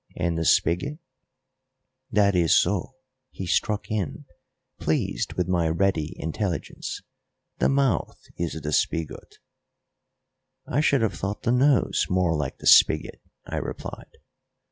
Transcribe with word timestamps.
"And 0.15 0.35
the 0.35 0.45
spigot" 0.45 0.97
"That 2.19 2.35
is 2.35 2.59
so," 2.59 2.95
he 3.29 3.45
struck 3.45 3.91
in, 3.91 4.25
pleased 4.79 5.33
with 5.33 5.47
my 5.47 5.69
ready 5.69 6.13
intelligence; 6.17 7.03
"the 7.59 7.69
mouth 7.69 8.17
is 8.35 8.59
the 8.59 8.73
spigot." 8.73 9.37
"I 10.65 10.81
should 10.81 11.01
have 11.03 11.13
thought 11.13 11.43
the 11.43 11.51
nose 11.51 12.07
more 12.09 12.35
like 12.35 12.57
the 12.57 12.65
spigot," 12.65 13.21
I 13.45 13.57
replied. 13.57 14.17